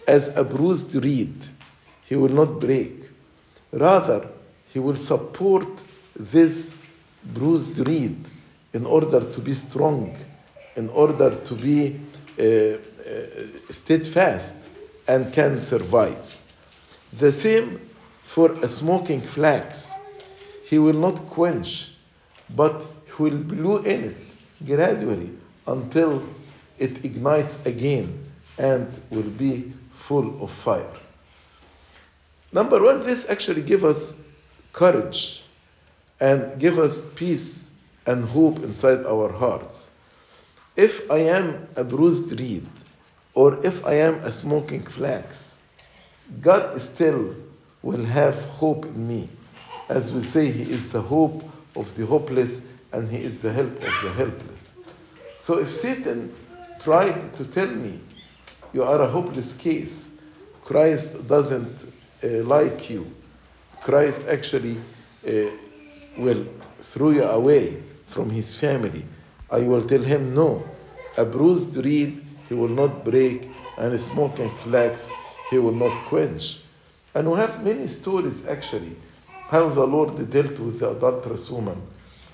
as 0.08 0.30
a 0.38 0.44
bruised 0.46 0.96
reed, 0.96 1.36
He 2.06 2.16
will 2.16 2.30
not 2.30 2.62
break. 2.62 2.96
Rather, 3.72 4.30
He 4.74 4.80
will 4.80 4.96
support 4.96 5.68
this 6.16 6.76
bruised 7.24 7.88
reed 7.88 8.18
in 8.74 8.86
order 8.86 9.20
to 9.32 9.42
be 9.42 9.54
strong, 9.54 10.16
in 10.76 10.90
order 10.90 11.36
to 11.36 11.56
be 11.56 12.00
uh, 12.40 12.44
uh, 12.44 12.78
steadfast 13.70 14.56
and 15.08 15.34
can 15.34 15.62
survive. 15.62 16.38
The 17.14 17.32
same 17.32 17.80
for 18.22 18.54
a 18.64 18.68
smoking 18.68 19.22
flax. 19.22 19.96
He 20.64 20.78
will 20.78 20.94
not 20.94 21.18
quench, 21.30 21.96
but 22.56 22.86
he 23.08 23.24
will 23.24 23.38
blow 23.38 23.78
in 23.78 24.04
it 24.04 24.18
gradually 24.66 25.32
until 25.66 26.24
it 26.78 27.04
ignites 27.04 27.66
again 27.66 28.24
and 28.60 28.88
will 29.10 29.24
be 29.24 29.74
full 29.92 30.44
of 30.44 30.52
fire. 30.52 30.94
Number 32.52 32.82
one, 32.82 33.02
this 33.02 33.30
actually 33.30 33.62
gives 33.64 33.84
us 33.84 34.16
courage 34.74 35.44
and 36.20 36.60
give 36.60 36.78
us 36.80 37.06
peace 37.16 37.70
and 38.06 38.26
hope 38.26 38.60
inside 38.60 39.06
our 39.06 39.32
hearts. 39.32 39.90
If 40.76 41.10
I 41.12 41.18
am 41.18 41.68
a 41.76 41.84
bruised 41.84 42.40
reed, 42.40 42.68
or 43.34 43.64
if 43.66 43.86
I 43.86 43.94
am 43.96 44.16
a 44.24 44.32
smoking 44.32 44.84
flax, 44.84 45.60
God 46.42 46.80
still 46.82 47.36
will 47.82 48.04
have 48.04 48.42
hope 48.46 48.86
in 48.86 49.08
me. 49.08 49.30
As 49.88 50.14
we 50.14 50.24
say, 50.24 50.52
He 50.52 50.72
is 50.72 50.92
the 50.92 51.02
hope 51.02 51.44
of 51.76 51.96
the 51.96 52.06
hopeless 52.06 52.72
and 52.92 53.10
He 53.10 53.22
is 53.24 53.42
the 53.42 53.54
help 53.54 53.76
of 53.84 54.02
the 54.04 54.12
helpless. 54.14 54.76
So 55.38 55.60
if 55.60 55.74
Satan 55.74 56.34
tried 56.80 57.36
to 57.38 57.46
tell 57.46 57.68
me 57.68 58.00
you 58.74 58.84
are 58.84 59.02
a 59.02 59.08
hopeless 59.08 59.56
case, 59.56 60.12
Christ 60.64 61.28
doesn't 61.28 61.86
uh, 62.24 62.28
like 62.44 62.90
you, 62.90 63.12
Christ 63.82 64.28
actually 64.28 64.78
uh, 65.28 65.32
will 66.16 66.46
throw 66.82 67.12
you 67.12 67.24
away 67.24 67.82
from 68.08 68.30
his 68.30 68.56
family. 68.60 69.06
I 69.50 69.62
will 69.62 69.84
tell 69.84 70.02
him 70.02 70.34
no. 70.34 70.70
A 71.18 71.26
bruised 71.26 71.78
reed 71.78 72.24
he 72.48 72.54
will 72.54 72.70
not 72.70 73.04
break, 73.04 73.50
and 73.78 73.94
a 73.94 74.00
smoking 74.00 74.50
flax 74.50 75.18
he 75.50 75.58
will 75.58 75.74
not 75.74 76.06
quench. 76.06 76.62
And 77.16 77.30
we 77.30 77.38
have 77.38 77.64
many 77.64 77.88
stories 77.88 78.48
actually 78.48 78.96
how 79.50 79.68
the 79.68 79.86
Lord 79.86 80.30
dealt 80.30 80.60
with 80.60 80.80
the 80.80 80.92
adulterous 80.92 81.50
woman, 81.50 81.82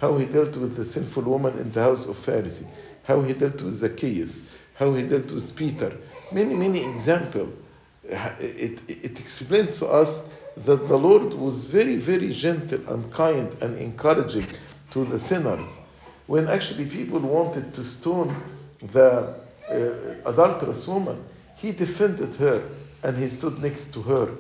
how 0.02 0.18
he 0.18 0.26
dealt 0.26 0.58
with 0.58 0.76
the 0.76 0.84
sinful 0.84 1.24
woman 1.24 1.58
in 1.58 1.72
the 1.72 1.82
house 1.82 2.08
of 2.08 2.18
Pharisee, 2.18 2.66
how 3.04 3.22
he 3.22 3.34
dealt 3.34 3.62
with 3.62 3.76
Zacchaeus, 3.76 4.50
how 4.74 4.94
he 4.94 5.04
dealt 5.08 5.32
with 5.32 5.56
Peter. 5.56 5.96
Many, 6.30 6.56
many 6.56 6.84
examples. 6.84 7.54
It, 8.04 8.82
it, 8.88 9.06
it 9.06 9.20
explains 9.20 9.80
to 9.80 9.88
us 9.88 10.28
that 10.58 10.88
the 10.88 10.98
Lord 10.98 11.34
was 11.34 11.66
very, 11.66 11.98
very 11.98 12.30
gentle 12.32 12.80
and 12.88 13.12
kind 13.12 13.56
and 13.62 13.78
encouraging 13.78 14.46
to 14.92 15.04
the 15.04 15.20
sinners. 15.20 15.80
When 16.28 16.48
actually 16.48 16.86
people 16.86 17.20
wanted 17.20 17.74
to 17.74 17.84
stone 17.84 18.36
the 18.82 19.36
uh, 19.70 20.30
adulterous 20.30 20.88
woman, 20.88 21.24
he 21.56 21.72
defended 21.72 22.36
her 22.36 22.64
and 23.04 23.18
he 23.18 23.30
stood 23.30 23.60
next 23.62 23.94
to 23.94 24.02
her 24.02 24.32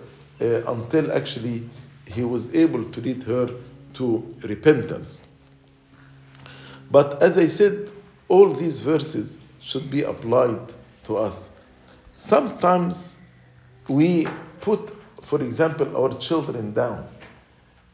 uh, 0.42 0.72
until 0.72 1.12
actually 1.12 1.70
he 2.06 2.24
was 2.24 2.54
able 2.54 2.84
to 2.92 3.02
lead 3.02 3.24
her 3.24 3.50
to 3.96 4.24
repentance. 4.44 5.22
But 6.92 7.22
as 7.22 7.38
I 7.38 7.48
said, 7.48 7.90
all 8.28 8.54
these 8.54 8.82
verses 8.82 9.40
should 9.60 9.90
be 9.90 10.04
applied 10.04 10.60
to 11.06 11.18
us. 11.18 11.50
Sometimes 12.14 13.18
we 13.88 14.28
put, 14.62 14.92
for 15.26 15.42
example, 15.44 15.96
our 15.98 16.14
children 16.18 16.74
down. 16.74 17.08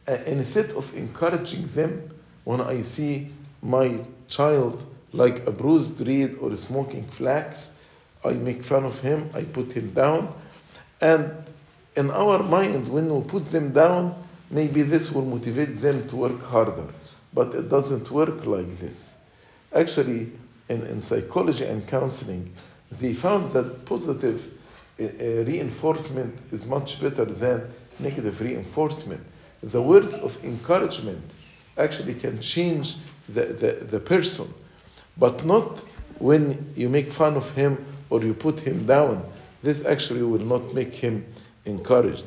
And 0.07 0.25
instead 0.27 0.71
of 0.71 0.95
encouraging 0.95 1.67
them, 1.67 2.09
when 2.43 2.61
I 2.61 2.81
see 2.81 3.29
my 3.61 4.00
child 4.27 4.85
like 5.13 5.45
a 5.47 5.51
bruised 5.51 6.05
reed 6.07 6.38
or 6.39 6.55
smoking 6.55 7.07
flax, 7.07 7.71
I 8.23 8.31
make 8.33 8.63
fun 8.63 8.85
of 8.85 9.00
him, 9.01 9.29
I 9.33 9.43
put 9.43 9.71
him 9.73 9.93
down. 9.93 10.33
And 11.01 11.31
in 11.95 12.11
our 12.11 12.43
mind, 12.43 12.88
when 12.88 13.13
we 13.13 13.27
put 13.27 13.47
them 13.47 13.73
down, 13.73 14.15
maybe 14.50 14.81
this 14.81 15.11
will 15.11 15.25
motivate 15.25 15.81
them 15.81 16.07
to 16.07 16.15
work 16.15 16.41
harder. 16.41 16.88
but 17.33 17.53
it 17.53 17.69
doesn't 17.69 18.11
work 18.11 18.45
like 18.45 18.77
this. 18.79 19.17
Actually, 19.73 20.31
in, 20.69 20.83
in 20.83 21.01
psychology 21.01 21.65
and 21.65 21.88
counseling, 21.88 22.51
they 22.91 23.13
found 23.13 23.51
that 23.51 23.85
positive 23.85 24.41
uh, 24.43 24.47
uh, 24.47 24.61
reinforcement 24.98 26.39
is 26.51 26.65
much 26.65 27.01
better 27.01 27.25
than 27.25 27.69
negative 28.00 28.39
reinforcement. 28.41 29.21
The 29.63 29.81
words 29.81 30.17
of 30.17 30.43
encouragement 30.43 31.24
actually 31.77 32.15
can 32.15 32.39
change 32.39 32.98
the, 33.29 33.45
the, 33.45 33.86
the 33.86 34.00
person, 34.00 34.53
but 35.17 35.45
not 35.45 35.79
when 36.19 36.74
you 36.75 36.89
make 36.89 37.12
fun 37.12 37.36
of 37.36 37.50
him 37.51 37.83
or 38.10 38.24
you 38.24 38.33
put 38.33 38.60
him 38.60 38.86
down. 38.86 39.25
This 39.63 39.86
actually 39.86 40.24
will 40.24 40.45
not 40.45 40.74
make 40.74 40.93
him 40.93 41.25
encouraged. 41.65 42.25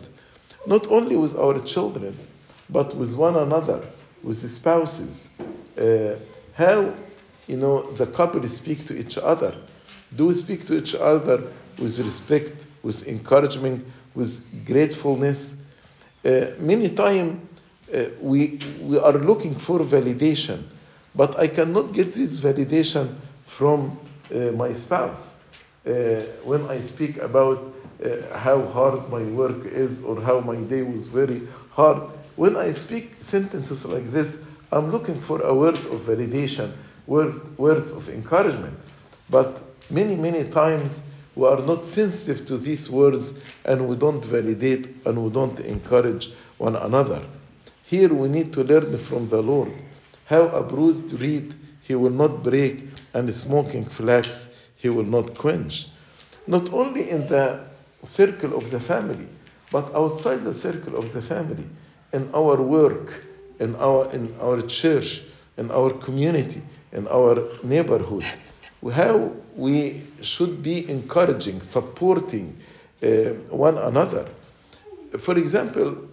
Not 0.66 0.86
only 0.88 1.16
with 1.16 1.36
our 1.36 1.58
children, 1.60 2.16
but 2.70 2.94
with 2.96 3.14
one 3.16 3.36
another, 3.36 3.86
with 4.22 4.38
spouses. 4.50 5.28
Uh, 5.78 6.14
how 6.54 6.94
you 7.46 7.56
know 7.56 7.82
the 7.92 8.06
couple 8.06 8.46
speak 8.48 8.86
to 8.86 8.98
each 8.98 9.18
other. 9.18 9.54
Do 10.16 10.26
we 10.26 10.34
speak 10.34 10.66
to 10.66 10.78
each 10.78 10.94
other 10.94 11.42
with 11.78 11.98
respect, 11.98 12.66
with 12.82 13.06
encouragement, 13.08 13.86
with 14.14 14.64
gratefulness? 14.66 15.54
Uh, 16.24 16.46
many 16.58 16.90
times 16.90 17.40
uh, 17.92 18.04
we, 18.20 18.60
we 18.80 18.98
are 18.98 19.12
looking 19.12 19.54
for 19.54 19.80
validation, 19.80 20.62
but 21.14 21.38
I 21.38 21.48
cannot 21.48 21.92
get 21.92 22.12
this 22.12 22.40
validation 22.40 23.14
from 23.46 23.98
uh, 24.32 24.52
my 24.52 24.72
spouse. 24.72 25.40
Uh, 25.86 26.22
when 26.44 26.64
I 26.66 26.80
speak 26.80 27.18
about 27.18 27.74
uh, 28.02 28.38
how 28.38 28.62
hard 28.62 29.10
my 29.10 29.22
work 29.22 29.66
is 29.66 30.04
or 30.04 30.20
how 30.22 30.40
my 30.40 30.56
day 30.56 30.82
was 30.82 31.08
very 31.08 31.42
hard, 31.70 32.10
when 32.36 32.56
I 32.56 32.72
speak 32.72 33.16
sentences 33.20 33.84
like 33.84 34.10
this, 34.10 34.42
I'm 34.72 34.90
looking 34.90 35.20
for 35.20 35.40
a 35.42 35.54
word 35.54 35.76
of 35.76 36.00
validation, 36.02 36.72
word, 37.06 37.58
words 37.58 37.92
of 37.92 38.08
encouragement. 38.08 38.78
But 39.28 39.62
many, 39.90 40.16
many 40.16 40.44
times 40.44 41.02
we 41.34 41.46
are 41.46 41.60
not 41.60 41.84
sensitive 41.84 42.46
to 42.46 42.56
these 42.56 42.88
words 42.88 43.38
and 43.64 43.88
we 43.88 43.96
don't 43.96 44.24
validate 44.24 45.06
and 45.06 45.22
we 45.22 45.30
don't 45.30 45.58
encourage 45.60 46.32
one 46.58 46.76
another. 46.76 47.22
Here 47.84 48.12
we 48.12 48.28
need 48.28 48.52
to 48.54 48.64
learn 48.64 48.96
from 48.98 49.28
the 49.28 49.42
Lord 49.42 49.72
how 50.26 50.44
a 50.44 50.62
bruised 50.62 51.20
reed 51.20 51.54
he 51.82 51.94
will 51.94 52.10
not 52.10 52.42
break 52.42 52.84
and 53.12 53.32
smoking 53.34 53.84
flax 53.84 54.48
he 54.76 54.88
will 54.88 55.04
not 55.04 55.34
quench. 55.34 55.86
Not 56.46 56.72
only 56.72 57.10
in 57.10 57.26
the 57.28 57.64
circle 58.04 58.56
of 58.56 58.70
the 58.70 58.80
family, 58.80 59.26
but 59.70 59.94
outside 59.94 60.42
the 60.44 60.54
circle 60.54 60.96
of 60.96 61.12
the 61.12 61.22
family, 61.22 61.64
in 62.12 62.30
our 62.34 62.60
work, 62.62 63.24
in 63.58 63.74
our, 63.76 64.12
in 64.12 64.32
our 64.40 64.60
church, 64.62 65.22
in 65.56 65.70
our 65.70 65.90
community, 65.90 66.62
in 66.92 67.08
our 67.08 67.48
neighborhood. 67.62 68.24
How 68.92 69.32
we 69.56 70.02
should 70.20 70.62
be 70.62 70.88
encouraging, 70.90 71.62
supporting 71.62 72.56
uh, 73.02 73.06
one 73.50 73.78
another. 73.78 74.28
For 75.18 75.38
example, 75.38 76.08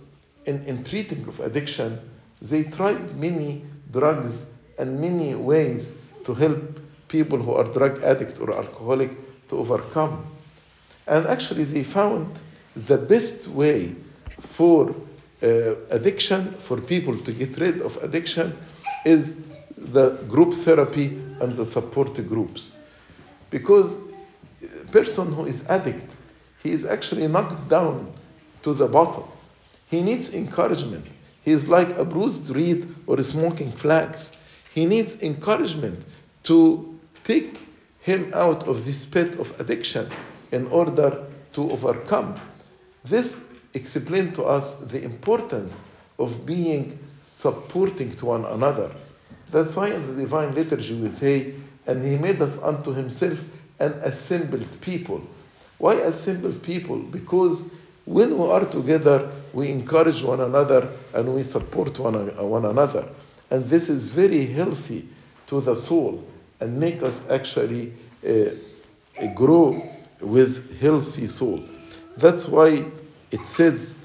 in, 0.45 0.63
in 0.63 0.83
treating 0.83 1.27
of 1.27 1.39
addiction, 1.39 1.99
they 2.41 2.63
tried 2.63 3.15
many 3.15 3.63
drugs 3.91 4.51
and 4.77 4.99
many 4.99 5.35
ways 5.35 5.97
to 6.25 6.33
help 6.33 6.79
people 7.07 7.37
who 7.37 7.53
are 7.53 7.65
drug 7.65 8.01
addict 8.03 8.39
or 8.39 8.53
alcoholic 8.55 9.11
to 9.49 9.57
overcome. 9.57 10.25
And 11.07 11.27
actually, 11.27 11.65
they 11.65 11.83
found 11.83 12.39
the 12.75 12.97
best 12.97 13.47
way 13.47 13.95
for 14.39 14.95
uh, 15.43 15.75
addiction, 15.89 16.53
for 16.53 16.79
people 16.79 17.15
to 17.17 17.31
get 17.33 17.57
rid 17.57 17.81
of 17.81 17.97
addiction, 18.03 18.55
is 19.03 19.37
the 19.77 20.11
group 20.27 20.53
therapy 20.53 21.20
and 21.41 21.53
the 21.53 21.65
support 21.65 22.13
groups. 22.27 22.77
Because 23.49 23.99
a 24.63 24.85
person 24.91 25.33
who 25.33 25.45
is 25.45 25.65
addict, 25.67 26.15
he 26.63 26.71
is 26.71 26.85
actually 26.85 27.27
knocked 27.27 27.67
down 27.69 28.13
to 28.63 28.73
the 28.73 28.87
bottom. 28.87 29.23
He 29.87 30.01
needs 30.01 30.33
encouragement. 30.33 31.05
He 31.43 31.51
is 31.51 31.67
like 31.67 31.89
a 31.97 32.05
bruised 32.05 32.49
reed 32.49 32.93
or 33.07 33.17
a 33.17 33.23
smoking 33.23 33.71
flax. 33.71 34.37
He 34.73 34.85
needs 34.85 35.21
encouragement 35.21 36.05
to 36.43 36.99
take 37.23 37.59
him 37.99 38.31
out 38.33 38.67
of 38.67 38.85
this 38.85 39.05
pit 39.05 39.39
of 39.39 39.59
addiction 39.59 40.09
in 40.51 40.67
order 40.67 41.25
to 41.53 41.71
overcome. 41.71 42.39
This 43.03 43.45
explained 43.73 44.35
to 44.35 44.43
us 44.43 44.75
the 44.75 45.03
importance 45.03 45.83
of 46.19 46.45
being 46.45 46.99
supporting 47.23 48.11
to 48.11 48.25
one 48.25 48.45
another. 48.45 48.91
That's 49.51 49.75
why 49.75 49.89
in 49.89 50.07
the 50.07 50.13
divine 50.13 50.55
liturgy 50.55 50.95
we 50.95 51.09
say, 51.09 51.53
and 51.85 52.03
he 52.03 52.17
made 52.17 52.41
us 52.41 52.61
unto 52.61 52.93
himself 52.93 53.43
an 53.79 53.91
assembled 54.03 54.67
people. 54.81 55.21
Why 55.77 55.95
assembled 55.95 56.61
people? 56.63 56.97
Because 56.97 57.71
when 58.05 58.37
we 58.37 58.45
are 58.45 58.65
together, 58.65 59.29
we 59.53 59.69
encourage 59.69 60.23
one 60.23 60.39
another 60.39 60.89
and 61.13 61.35
we 61.35 61.43
support 61.43 61.99
one, 61.99 62.27
one 62.49 62.65
another. 62.65 63.07
And 63.49 63.65
this 63.65 63.89
is 63.89 64.11
very 64.11 64.45
healthy 64.45 65.07
to 65.47 65.59
the 65.59 65.75
soul 65.75 66.23
and 66.59 66.79
make 66.79 67.03
us 67.03 67.29
actually 67.29 67.93
uh, 68.25 68.51
grow 69.35 69.81
with 70.21 70.79
healthy 70.79 71.27
soul. 71.27 71.63
That's 72.17 72.47
why 72.47 72.85
it 73.31 73.47
says, 73.47 73.95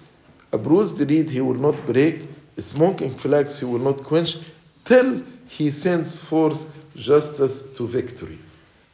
a 0.53 0.59
bruised 0.59 0.99
reed 0.99 1.31
he 1.31 1.41
will 1.41 1.55
not 1.55 1.87
break, 1.87 2.23
a 2.57 2.63
smoking 2.63 3.15
flax 3.15 3.61
he 3.61 3.67
will 3.67 3.79
not 3.79 4.03
quench, 4.03 4.39
till 4.85 5.23
he 5.49 5.71
sends 5.71 6.23
forth 6.23 6.67
justice 6.95 7.63
to 7.71 7.87
victory. 7.87 8.39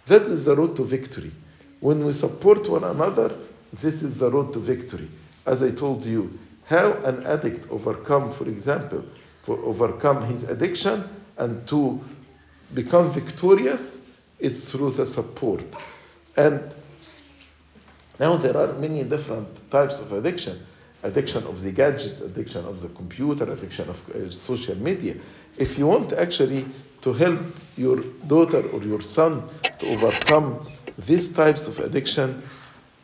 That 0.06 0.22
is 0.22 0.44
the 0.44 0.56
road 0.56 0.76
to 0.76 0.84
victory. 0.84 1.32
When 1.80 2.04
we 2.04 2.12
support 2.12 2.68
one 2.68 2.84
another, 2.84 3.36
this 3.80 4.02
is 4.02 4.18
the 4.18 4.30
road 4.30 4.52
to 4.52 4.58
victory. 4.58 5.08
As 5.46 5.62
I 5.62 5.70
told 5.70 6.04
you, 6.04 6.38
how 6.64 6.92
an 7.04 7.26
addict 7.26 7.70
overcome, 7.70 8.30
for 8.30 8.48
example, 8.48 9.04
for 9.42 9.58
overcome 9.64 10.24
his 10.26 10.44
addiction 10.44 11.04
and 11.38 11.66
to 11.68 12.00
become 12.74 13.10
victorious, 13.10 14.00
it's 14.38 14.70
through 14.72 14.90
the 14.90 15.06
support. 15.06 15.64
And 16.36 16.74
now 18.18 18.36
there 18.36 18.56
are 18.56 18.72
many 18.74 19.02
different 19.04 19.70
types 19.70 20.00
of 20.00 20.12
addiction. 20.12 20.60
Addiction 21.02 21.44
of 21.44 21.60
the 21.60 21.72
gadgets, 21.72 22.20
addiction 22.20 22.64
of 22.64 22.80
the 22.80 22.88
computer, 22.88 23.50
addiction 23.50 23.88
of 23.88 24.10
uh, 24.10 24.30
social 24.30 24.76
media. 24.76 25.16
If 25.58 25.76
you 25.76 25.86
want 25.86 26.12
actually 26.12 26.64
to 27.00 27.12
help 27.12 27.40
your 27.76 28.00
daughter 28.28 28.62
or 28.70 28.82
your 28.82 29.02
son 29.02 29.48
to 29.78 29.86
overcome 29.94 30.66
these 30.98 31.30
types 31.30 31.66
of 31.66 31.80
addiction, 31.80 32.42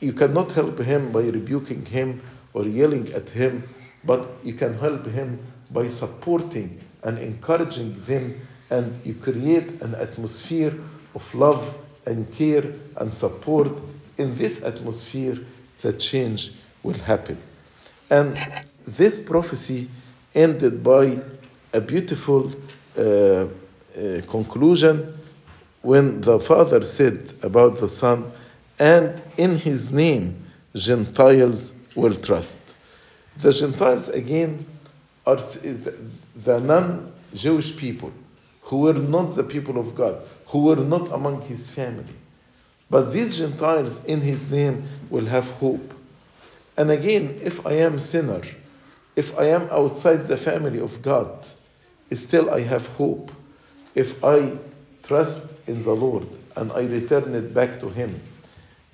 you 0.01 0.13
cannot 0.13 0.53
help 0.53 0.79
him 0.79 1.11
by 1.11 1.23
rebuking 1.23 1.85
him 1.85 2.23
or 2.55 2.65
yelling 2.65 3.13
at 3.13 3.29
him, 3.29 3.65
but 4.05 4.29
you 4.45 4.55
can 4.55 4.79
help 4.79 5.05
him 5.07 5.39
by 5.73 5.89
supporting 5.89 6.81
and 7.03 7.19
encouraging 7.19 8.01
them, 8.03 8.35
and 8.71 9.05
you 9.05 9.15
create 9.15 9.83
an 9.83 9.95
atmosphere 9.97 10.73
of 11.15 11.35
love 11.35 11.77
and 12.07 12.33
care 12.33 12.65
and 12.97 13.13
support. 13.13 13.69
In 14.19 14.37
this 14.37 14.63
atmosphere, 14.63 15.39
the 15.83 15.93
change 15.93 16.53
will 16.83 16.99
happen. 16.99 17.39
And 18.11 18.37
this 18.87 19.21
prophecy 19.21 19.88
ended 20.35 20.83
by 20.83 21.18
a 21.73 21.81
beautiful 21.81 22.51
uh, 22.97 23.03
uh, 23.03 23.47
conclusion 24.27 25.18
when 25.83 26.21
the 26.21 26.40
Father 26.40 26.83
said 26.85 27.35
about 27.42 27.79
the 27.79 27.88
Son, 27.88 28.31
and 28.79 29.21
in 29.37 29.59
his 29.59 29.90
name 29.90 30.44
Gentiles 30.75 31.73
will 31.94 32.14
trust. 32.14 32.61
The 33.38 33.53
Gentiles, 33.53 34.09
again, 34.09 34.66
are 35.27 35.37
the 35.37 36.61
non 36.61 37.12
Jewish 37.35 37.77
people 37.77 38.12
who 38.62 38.81
were 38.81 38.94
not 38.94 39.35
the 39.35 39.44
people 39.44 39.79
of 39.79 39.94
God, 39.94 40.23
who 40.47 40.64
were 40.64 40.77
not 40.77 41.11
among 41.12 41.42
his 41.42 41.71
family. 41.71 42.14
But 42.90 43.12
these 43.12 43.38
Gentiles 43.38 44.05
in 44.05 44.21
his 44.21 44.51
name 44.51 44.85
will 45.11 45.27
have 45.27 45.49
hope. 45.53 45.94
And 46.79 46.93
again, 46.93 47.37
if 47.43 47.67
I 47.67 47.73
am 47.73 47.99
sinner, 47.99 48.41
if 49.17 49.37
I 49.37 49.47
am 49.47 49.69
outside 49.73 50.29
the 50.29 50.37
family 50.37 50.79
of 50.79 51.03
God, 51.03 51.29
still 52.12 52.51
I 52.51 52.61
have 52.61 52.87
hope. 52.87 53.33
If 53.97 54.25
I 54.25 54.53
trust 55.03 55.55
in 55.67 55.83
the 55.83 55.93
Lord 55.93 56.29
and 56.55 56.71
I 56.71 56.83
return 56.83 57.35
it 57.35 57.53
back 57.53 57.81
to 57.81 57.88
Him, 57.88 58.23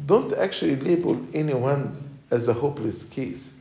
don't 0.07 0.33
actually 0.33 0.77
label 0.77 1.21
anyone 1.35 2.19
as 2.31 2.49
a 2.49 2.55
hopeless 2.55 3.05
case, 3.05 3.55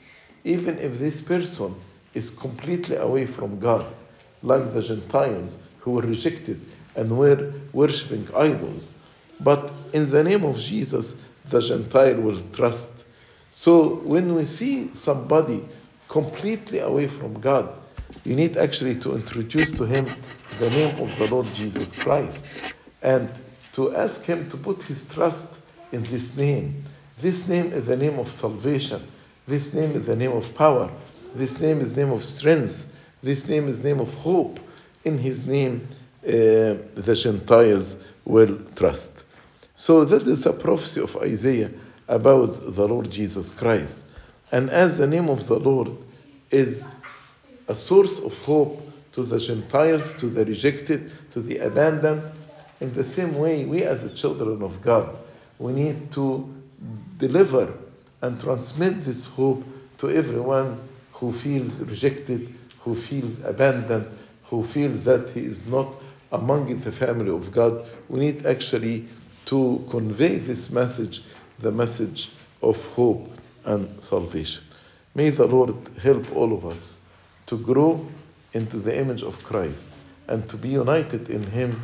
even 0.46 0.80
if 0.80 1.00
this 1.00 1.20
person 1.20 1.76
is 2.14 2.30
completely 2.30 2.96
away 2.96 3.26
from 3.26 3.60
God, 3.60 3.86
like 4.42 4.74
the 4.74 4.82
Gentiles 4.82 5.62
who 5.80 5.92
were 5.92 6.02
rejected 6.02 6.62
and 6.96 7.18
were 7.18 7.54
worshipping 7.74 8.26
idols. 8.34 8.94
But 9.42 9.74
in 9.92 10.10
the 10.10 10.24
name 10.24 10.46
of 10.46 10.58
Jesus, 10.58 11.18
the 11.50 11.60
Gentile 11.60 12.22
will 12.22 12.40
trust. 12.54 13.03
So 13.54 13.96
when 14.04 14.36
we 14.36 14.46
see 14.46 14.94
somebody 14.96 15.64
completely 16.10 16.80
away 16.80 17.08
from 17.08 17.40
God, 17.40 17.70
You 18.24 18.36
need 18.36 18.56
actually 18.56 18.96
to 19.00 19.16
introduce 19.16 19.74
to 19.74 19.86
him 19.86 20.06
the 20.60 20.70
name 20.70 21.02
of 21.02 21.18
the 21.18 21.28
Lord 21.30 21.46
Jesus 21.48 21.92
Christ 22.02 22.74
and 23.02 23.30
to 23.74 23.94
ask 23.96 24.24
him 24.24 24.50
to 24.50 24.58
put 24.58 24.84
his 24.84 25.08
trust 25.14 25.60
in 25.92 26.04
this 26.04 26.38
name. 26.38 26.84
This 27.18 27.48
name 27.50 27.74
is 27.74 27.88
the 27.88 27.98
name 27.98 28.20
of 28.20 28.30
salvation. 28.30 29.02
This 29.46 29.74
name 29.74 29.92
is 29.92 30.08
the 30.08 30.16
name 30.16 30.32
of 30.32 30.56
power. 30.56 30.90
This 31.36 31.60
name 31.60 31.82
is 31.82 31.98
name 31.98 32.12
of 32.12 32.24
strength. 32.24 32.96
This 33.22 33.48
name 33.50 33.68
is 33.68 33.84
name 33.84 34.00
of 34.00 34.14
hope. 34.14 34.60
In 35.04 35.18
his 35.18 35.46
name, 35.46 35.86
uh, 36.26 36.30
the 36.30 37.14
Gentiles 37.22 37.98
will 38.24 38.58
trust. 38.76 39.26
So 39.76 40.06
that 40.06 40.26
is 40.28 40.46
a 40.46 40.54
prophecy 40.54 41.02
of 41.02 41.18
Isaiah 41.18 41.72
about 42.08 42.76
the 42.76 42.88
Lord 42.88 43.10
Jesus 43.10 43.52
Christ. 43.52 44.04
And 44.52 44.70
as 44.70 44.98
the 44.98 45.08
name 45.08 45.30
of 45.30 45.48
the 45.48 45.58
Lord 45.58 45.92
is 46.52 46.96
a 47.68 47.76
source 47.76 48.20
of 48.20 48.38
hope 48.44 48.82
to 49.14 49.24
the 49.24 49.40
Gentiles, 49.40 50.14
to 50.14 50.28
the 50.28 50.46
rejected, 50.46 51.12
to 51.32 51.42
the 51.42 51.58
abandoned, 51.60 52.24
in 52.80 52.94
the 52.94 53.04
same 53.04 53.38
way, 53.38 53.66
we 53.66 53.84
as 53.84 54.04
the 54.04 54.10
children 54.10 54.62
of 54.62 54.82
God, 54.82 55.18
we 55.60 55.72
need 55.72 56.12
to 56.12 56.54
deliver 57.18 57.74
and 58.22 58.40
transmit 58.40 59.04
this 59.04 59.28
hope 59.28 59.64
to 60.00 60.10
everyone 60.10 60.80
who 61.14 61.32
feels 61.32 61.82
rejected, 61.82 62.54
who 62.82 62.96
feels 62.96 63.44
abandoned, 63.44 64.08
who 64.46 64.64
feels 64.64 65.06
that 65.06 65.30
he 65.30 65.42
is 65.42 65.66
not 65.66 65.96
among 66.32 66.76
the 66.78 66.92
family 66.92 67.32
of 67.32 67.52
God. 67.52 67.86
We 68.10 68.20
need 68.20 68.46
actually 68.46 69.08
to 69.46 69.86
convey 69.90 70.38
this 70.38 70.72
message, 70.72 71.24
the 71.60 71.72
message 71.72 72.32
of 72.62 72.84
hope 72.94 73.30
and 73.66 74.04
salvation. 74.04 74.64
May 75.16 75.30
the 75.30 75.46
Lord 75.48 75.76
help 76.02 76.36
all 76.36 76.54
of 76.54 76.66
us 76.66 77.00
to 77.48 77.58
grow 77.58 78.06
into 78.54 78.78
the 78.78 78.98
image 78.98 79.24
of 79.24 79.42
Christ 79.44 79.92
and 80.28 80.48
to 80.50 80.58
be 80.58 80.70
united 80.70 81.30
in 81.30 81.44
Him 81.44 81.82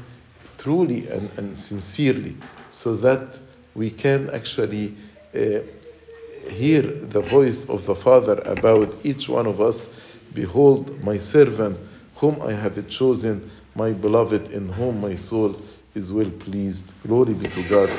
truly 0.58 1.08
and, 1.10 1.30
and 1.38 1.60
sincerely 1.60 2.36
so 2.70 2.96
that 2.96 3.40
we 3.76 3.90
can 3.90 4.30
actually 4.32 4.96
uh, 5.36 5.60
hear 6.50 6.82
the 6.82 7.22
voice 7.22 7.70
of 7.70 7.86
the 7.86 7.96
Father 7.96 8.42
about 8.46 8.96
each 9.06 9.30
one 9.30 9.46
of 9.46 9.62
us. 9.62 9.90
Behold, 10.34 11.04
my 11.04 11.18
servant, 11.18 11.78
whom 12.16 12.42
I 12.42 12.52
have 12.54 12.88
chosen, 12.88 13.50
my 13.76 13.92
beloved, 13.92 14.52
in 14.52 14.70
whom 14.70 15.02
my 15.02 15.16
soul 15.16 15.60
is 15.96 16.14
well 16.14 16.32
pleased. 16.32 16.94
Glory 17.04 17.34
be 17.36 17.48
to 17.50 17.64
God 17.64 17.90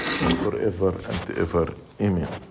forever 0.42 0.90
and 1.08 1.38
ever. 1.38 1.74
Amen. 2.00 2.49